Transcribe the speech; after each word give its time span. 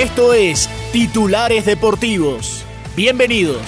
Esto 0.00 0.32
es 0.32 0.66
Titulares 0.92 1.66
Deportivos. 1.66 2.64
Bienvenidos. 2.96 3.60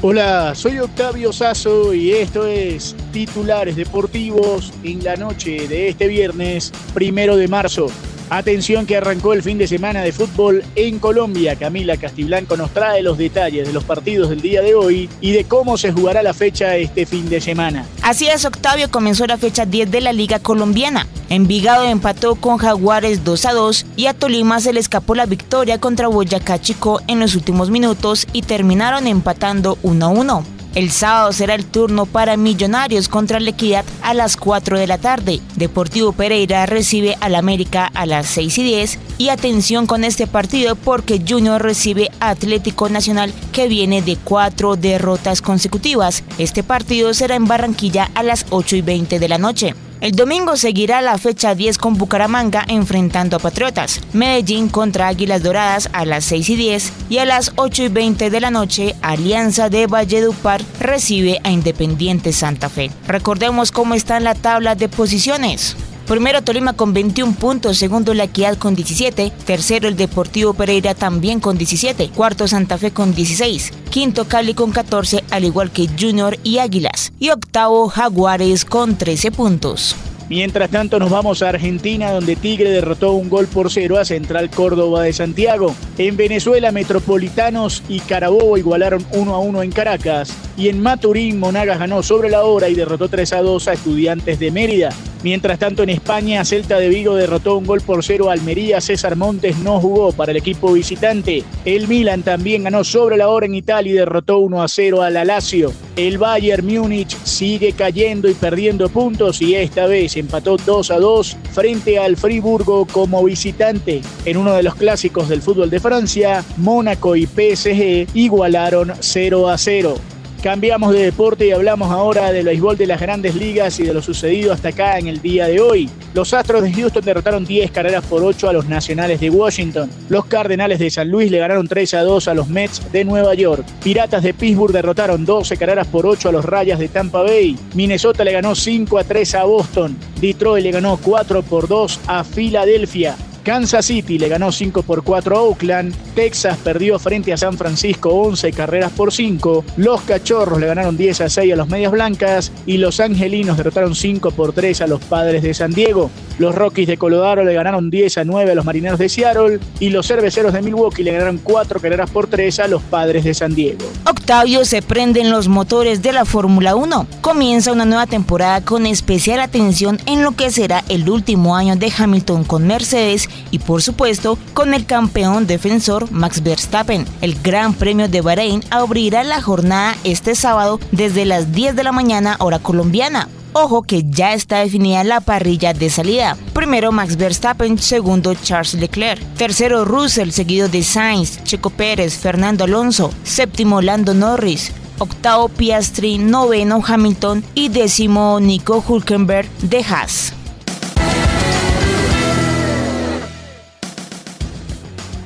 Hola, 0.00 0.52
soy 0.56 0.80
Octavio 0.80 1.32
Sazo 1.32 1.94
y 1.94 2.10
esto 2.10 2.44
es 2.44 2.96
Titulares 3.12 3.76
Deportivos 3.76 4.72
en 4.82 5.04
la 5.04 5.14
noche 5.14 5.68
de 5.68 5.90
este 5.90 6.08
viernes, 6.08 6.72
primero 6.92 7.36
de 7.36 7.46
marzo. 7.46 7.86
Atención 8.32 8.86
que 8.86 8.96
arrancó 8.96 9.34
el 9.34 9.42
fin 9.42 9.58
de 9.58 9.66
semana 9.66 10.00
de 10.00 10.10
fútbol 10.10 10.64
en 10.74 10.98
Colombia. 11.00 11.54
Camila 11.56 11.98
Castiblanco 11.98 12.56
nos 12.56 12.70
trae 12.70 13.02
los 13.02 13.18
detalles 13.18 13.66
de 13.66 13.74
los 13.74 13.84
partidos 13.84 14.30
del 14.30 14.40
día 14.40 14.62
de 14.62 14.74
hoy 14.74 15.10
y 15.20 15.32
de 15.32 15.44
cómo 15.44 15.76
se 15.76 15.92
jugará 15.92 16.22
la 16.22 16.32
fecha 16.32 16.76
este 16.76 17.04
fin 17.04 17.28
de 17.28 17.42
semana. 17.42 17.84
Así 18.00 18.28
es, 18.28 18.46
Octavio 18.46 18.90
comenzó 18.90 19.26
la 19.26 19.36
fecha 19.36 19.66
10 19.66 19.90
de 19.90 20.00
la 20.00 20.14
Liga 20.14 20.38
Colombiana. 20.38 21.06
Envigado 21.28 21.86
empató 21.86 22.36
con 22.36 22.56
Jaguares 22.56 23.22
2 23.22 23.44
a 23.44 23.52
2 23.52 23.86
y 23.96 24.06
a 24.06 24.14
Tolima 24.14 24.60
se 24.60 24.72
le 24.72 24.80
escapó 24.80 25.14
la 25.14 25.26
victoria 25.26 25.78
contra 25.78 26.08
Boyacá 26.08 26.58
Chico 26.58 27.02
en 27.08 27.20
los 27.20 27.34
últimos 27.34 27.68
minutos 27.68 28.26
y 28.32 28.40
terminaron 28.40 29.08
empatando 29.08 29.76
1 29.82 30.06
a 30.06 30.08
1. 30.08 30.44
El 30.74 30.90
sábado 30.90 31.32
será 31.32 31.54
el 31.54 31.66
turno 31.66 32.06
para 32.06 32.38
Millonarios 32.38 33.08
contra 33.08 33.40
la 33.40 33.50
Equidad 33.50 33.84
a 34.00 34.14
las 34.14 34.38
4 34.38 34.78
de 34.78 34.86
la 34.86 34.96
tarde. 34.96 35.40
Deportivo 35.56 36.12
Pereira 36.12 36.64
recibe 36.64 37.16
al 37.20 37.34
América 37.34 37.90
a 37.92 38.06
las 38.06 38.26
6 38.28 38.56
y 38.56 38.62
10. 38.62 38.98
Y 39.18 39.28
atención 39.28 39.86
con 39.86 40.02
este 40.02 40.26
partido 40.26 40.74
porque 40.74 41.22
Junior 41.28 41.60
recibe 41.60 42.10
a 42.20 42.30
Atlético 42.30 42.88
Nacional 42.88 43.34
que 43.52 43.68
viene 43.68 44.00
de 44.00 44.16
cuatro 44.16 44.76
derrotas 44.76 45.42
consecutivas. 45.42 46.24
Este 46.38 46.62
partido 46.62 47.12
será 47.12 47.34
en 47.34 47.46
Barranquilla 47.46 48.10
a 48.14 48.22
las 48.22 48.46
8 48.48 48.76
y 48.76 48.82
20 48.82 49.18
de 49.18 49.28
la 49.28 49.36
noche. 49.36 49.74
El 50.02 50.16
domingo 50.16 50.56
seguirá 50.56 51.00
la 51.00 51.16
fecha 51.16 51.54
10 51.54 51.78
con 51.78 51.94
Bucaramanga 51.94 52.64
enfrentando 52.66 53.36
a 53.36 53.38
Patriotas, 53.38 54.00
Medellín 54.12 54.68
contra 54.68 55.06
Águilas 55.06 55.44
Doradas 55.44 55.88
a 55.92 56.04
las 56.04 56.24
6 56.24 56.50
y 56.50 56.56
10 56.56 56.92
y 57.08 57.18
a 57.18 57.24
las 57.24 57.52
8 57.54 57.84
y 57.84 57.88
20 57.88 58.28
de 58.28 58.40
la 58.40 58.50
noche 58.50 58.96
Alianza 59.00 59.68
de 59.68 59.86
Valledupar 59.86 60.60
recibe 60.80 61.38
a 61.44 61.52
Independiente 61.52 62.32
Santa 62.32 62.68
Fe. 62.68 62.90
Recordemos 63.06 63.70
cómo 63.70 63.94
está 63.94 64.16
en 64.16 64.24
la 64.24 64.34
tabla 64.34 64.74
de 64.74 64.88
posiciones. 64.88 65.76
Primero 66.12 66.42
Tolima 66.42 66.74
con 66.74 66.92
21 66.92 67.36
puntos, 67.36 67.78
segundo 67.78 68.12
La 68.12 68.24
Equidad 68.24 68.58
con 68.58 68.74
17, 68.74 69.32
tercero 69.46 69.88
el 69.88 69.96
Deportivo 69.96 70.52
Pereira 70.52 70.94
también 70.94 71.40
con 71.40 71.56
17, 71.56 72.10
cuarto 72.10 72.46
Santa 72.46 72.76
Fe 72.76 72.90
con 72.90 73.14
16, 73.14 73.72
quinto 73.88 74.26
Cali 74.28 74.52
con 74.52 74.72
14, 74.72 75.24
al 75.30 75.44
igual 75.44 75.70
que 75.70 75.88
Junior 75.98 76.36
y 76.44 76.58
Águilas, 76.58 77.14
y 77.18 77.30
octavo 77.30 77.88
Jaguares 77.88 78.66
con 78.66 78.98
13 78.98 79.30
puntos. 79.30 79.96
Mientras 80.28 80.70
tanto 80.70 80.98
nos 80.98 81.10
vamos 81.10 81.42
a 81.42 81.48
Argentina 81.48 82.10
donde 82.10 82.36
Tigre 82.36 82.70
derrotó 82.70 83.12
un 83.12 83.30
gol 83.30 83.46
por 83.46 83.70
cero 83.70 83.98
a 83.98 84.04
Central 84.04 84.50
Córdoba 84.50 85.04
de 85.04 85.14
Santiago. 85.14 85.74
En 85.96 86.18
Venezuela 86.18 86.72
Metropolitanos 86.72 87.82
y 87.88 88.00
Carabobo 88.00 88.58
igualaron 88.58 89.04
1 89.12 89.34
a 89.34 89.38
1 89.38 89.62
en 89.62 89.72
Caracas. 89.72 90.34
Y 90.56 90.68
en 90.68 90.80
Maturín 90.80 91.38
Monagas 91.38 91.78
ganó 91.78 92.02
sobre 92.02 92.30
la 92.30 92.44
hora 92.44 92.68
y 92.68 92.74
derrotó 92.74 93.08
3 93.08 93.32
a 93.32 93.42
2 93.42 93.68
a 93.68 93.72
Estudiantes 93.72 94.38
de 94.38 94.50
Mérida. 94.50 94.90
Mientras 95.22 95.60
tanto 95.60 95.84
en 95.84 95.90
España, 95.90 96.44
Celta 96.44 96.78
de 96.78 96.88
Vigo 96.88 97.14
derrotó 97.14 97.56
un 97.56 97.64
gol 97.64 97.80
por 97.80 98.02
cero 98.02 98.28
a 98.28 98.32
Almería. 98.32 98.80
César 98.80 99.14
Montes 99.14 99.58
no 99.58 99.78
jugó 99.80 100.10
para 100.12 100.32
el 100.32 100.38
equipo 100.38 100.72
visitante. 100.72 101.44
El 101.64 101.86
Milan 101.86 102.22
también 102.22 102.64
ganó 102.64 102.82
sobre 102.82 103.16
la 103.16 103.28
hora 103.28 103.46
en 103.46 103.54
Italia 103.54 103.92
y 103.92 103.96
derrotó 103.96 104.38
1 104.38 104.62
a 104.62 104.66
0 104.66 105.02
al 105.02 105.16
Alacio. 105.16 105.72
El 105.94 106.18
Bayern 106.18 106.66
Múnich 106.66 107.16
sigue 107.22 107.72
cayendo 107.72 108.28
y 108.28 108.34
perdiendo 108.34 108.88
puntos 108.88 109.40
y 109.40 109.54
esta 109.54 109.86
vez 109.86 110.16
empató 110.16 110.56
2 110.56 110.90
a 110.90 110.98
2 110.98 111.36
frente 111.52 111.98
al 111.98 112.16
Friburgo 112.16 112.86
como 112.86 113.22
visitante. 113.22 114.00
En 114.24 114.36
uno 114.36 114.54
de 114.54 114.64
los 114.64 114.74
clásicos 114.74 115.28
del 115.28 115.42
fútbol 115.42 115.70
de 115.70 115.78
Francia, 115.78 116.44
Mónaco 116.56 117.14
y 117.14 117.26
PSG 117.26 118.08
igualaron 118.14 118.92
0 118.98 119.48
a 119.48 119.56
0. 119.56 120.11
Cambiamos 120.42 120.92
de 120.92 121.04
deporte 121.04 121.46
y 121.46 121.52
hablamos 121.52 121.92
ahora 121.92 122.32
del 122.32 122.46
béisbol 122.46 122.76
de 122.76 122.88
las 122.88 123.00
grandes 123.00 123.36
ligas 123.36 123.78
y 123.78 123.84
de 123.84 123.94
lo 123.94 124.02
sucedido 124.02 124.52
hasta 124.52 124.70
acá 124.70 124.98
en 124.98 125.06
el 125.06 125.22
día 125.22 125.46
de 125.46 125.60
hoy. 125.60 125.88
Los 126.14 126.34
Astros 126.34 126.64
de 126.64 126.72
Houston 126.72 127.04
derrotaron 127.04 127.44
10 127.44 127.70
carreras 127.70 128.04
por 128.04 128.24
8 128.24 128.48
a 128.48 128.52
los 128.52 128.66
Nacionales 128.66 129.20
de 129.20 129.30
Washington. 129.30 129.88
Los 130.08 130.24
Cardenales 130.24 130.80
de 130.80 130.90
San 130.90 131.08
Luis 131.12 131.30
le 131.30 131.38
ganaron 131.38 131.68
3 131.68 131.94
a 131.94 132.02
2 132.02 132.26
a 132.26 132.34
los 132.34 132.48
Mets 132.48 132.90
de 132.90 133.04
Nueva 133.04 133.34
York. 133.34 133.64
Piratas 133.84 134.24
de 134.24 134.34
Pittsburgh 134.34 134.72
derrotaron 134.72 135.24
12 135.24 135.56
carreras 135.56 135.86
por 135.86 136.06
8 136.06 136.30
a 136.30 136.32
los 136.32 136.44
Rayas 136.44 136.80
de 136.80 136.88
Tampa 136.88 137.22
Bay. 137.22 137.56
Minnesota 137.74 138.24
le 138.24 138.32
ganó 138.32 138.56
5 138.56 138.98
a 138.98 139.04
3 139.04 139.36
a 139.36 139.44
Boston. 139.44 139.96
Detroit 140.20 140.64
le 140.64 140.72
ganó 140.72 140.96
4 140.96 141.42
por 141.44 141.68
2 141.68 142.00
a 142.08 142.24
Filadelfia. 142.24 143.14
Kansas 143.42 143.86
City 143.86 144.18
le 144.18 144.28
ganó 144.28 144.52
5 144.52 144.82
por 144.82 145.02
4 145.02 145.36
a 145.36 145.42
Oakland, 145.42 145.94
Texas 146.14 146.58
perdió 146.62 146.98
frente 146.98 147.32
a 147.32 147.36
San 147.36 147.58
Francisco 147.58 148.10
11 148.10 148.52
carreras 148.52 148.92
por 148.92 149.12
5, 149.12 149.64
los 149.76 150.00
Cachorros 150.02 150.60
le 150.60 150.66
ganaron 150.66 150.96
10 150.96 151.20
a 151.22 151.28
6 151.28 151.52
a 151.52 151.56
los 151.56 151.68
Medias 151.68 151.92
Blancas 151.92 152.52
y 152.66 152.78
los 152.78 153.00
Angelinos 153.00 153.56
derrotaron 153.56 153.94
5 153.94 154.30
por 154.30 154.52
3 154.52 154.82
a 154.82 154.86
los 154.86 155.02
Padres 155.04 155.42
de 155.42 155.54
San 155.54 155.72
Diego. 155.72 156.10
Los 156.38 156.54
Rockies 156.54 156.88
de 156.88 156.96
Colorado 156.96 157.44
le 157.44 157.54
ganaron 157.54 157.90
10 157.90 158.18
a 158.18 158.24
9 158.24 158.52
a 158.52 158.54
los 158.54 158.64
Marineros 158.64 158.98
de 158.98 159.08
Seattle 159.08 159.60
y 159.80 159.90
los 159.90 160.06
Cerveceros 160.06 160.52
de 160.52 160.62
Milwaukee 160.62 161.02
le 161.02 161.12
ganaron 161.12 161.38
4 161.38 161.80
carreras 161.80 162.10
por 162.10 162.26
3 162.26 162.60
a 162.60 162.68
los 162.68 162.82
Padres 162.82 163.24
de 163.24 163.34
San 163.34 163.54
Diego. 163.54 163.84
Octavio 164.08 164.64
se 164.64 164.82
prenden 164.82 165.30
los 165.30 165.48
motores 165.48 166.02
de 166.02 166.12
la 166.12 166.24
Fórmula 166.24 166.74
1. 166.74 167.06
Comienza 167.20 167.72
una 167.72 167.84
nueva 167.84 168.06
temporada 168.06 168.64
con 168.64 168.86
especial 168.86 169.40
atención 169.40 169.98
en 170.06 170.22
lo 170.22 170.32
que 170.32 170.50
será 170.50 170.84
el 170.88 171.08
último 171.08 171.56
año 171.56 171.76
de 171.76 171.92
Hamilton 171.96 172.44
con 172.44 172.66
Mercedes 172.66 173.28
y 173.50 173.58
por 173.58 173.82
supuesto 173.82 174.38
con 174.54 174.74
el 174.74 174.86
campeón 174.86 175.46
defensor 175.46 176.10
Max 176.10 176.42
Verstappen. 176.42 177.06
El 177.20 177.40
Gran 177.42 177.74
Premio 177.74 178.08
de 178.08 178.20
Bahrein 178.20 178.62
abrirá 178.70 179.24
la 179.24 179.40
jornada 179.40 179.96
este 180.04 180.34
sábado 180.34 180.80
desde 180.90 181.24
las 181.24 181.52
10 181.52 181.76
de 181.76 181.84
la 181.84 181.92
mañana 181.92 182.36
hora 182.40 182.58
colombiana. 182.58 183.28
Ojo 183.54 183.82
que 183.82 184.04
ya 184.08 184.32
está 184.32 184.60
definida 184.60 185.04
la 185.04 185.20
parrilla 185.20 185.74
de 185.74 185.90
salida. 185.90 186.38
Primero 186.54 186.90
Max 186.90 187.16
Verstappen, 187.16 187.78
segundo 187.78 188.34
Charles 188.34 188.74
Leclerc, 188.74 189.20
tercero 189.36 189.84
Russell, 189.84 190.30
seguido 190.30 190.68
de 190.68 190.82
Sainz, 190.82 191.44
Checo 191.44 191.68
Pérez, 191.68 192.16
Fernando 192.16 192.64
Alonso, 192.64 193.12
séptimo 193.24 193.82
Lando 193.82 194.14
Norris, 194.14 194.72
octavo 194.98 195.48
Piastri, 195.50 196.16
noveno 196.16 196.82
Hamilton 196.86 197.44
y 197.54 197.68
décimo 197.68 198.40
Nico 198.40 198.82
Hulkenberg 198.86 199.50
de 199.60 199.84
Haas. 199.84 200.32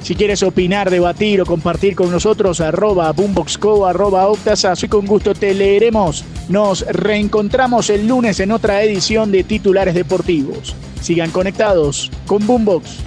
Si 0.07 0.15
quieres 0.15 0.45
opinar, 0.45 0.89
debatir 0.89 1.41
o 1.41 1.45
compartir 1.45 1.97
con 1.97 2.13
nosotros, 2.13 2.61
arroba 2.61 3.11
boomboxco, 3.11 3.87
arroba 3.87 4.29
octasazo 4.29 4.87
y 4.87 4.89
con 4.89 5.05
gusto 5.05 5.35
te 5.35 5.53
leeremos. 5.53 6.25
Nos 6.49 6.87
reencontramos 6.87 7.91
el 7.91 8.07
lunes 8.07 8.39
en 8.39 8.53
otra 8.53 8.85
edición 8.85 9.33
de 9.33 9.43
Titulares 9.43 9.97
Deportivos. 9.97 10.77
Sigan 11.01 11.33
conectados 11.33 12.13
con 12.25 12.47
Boombox. 12.47 13.06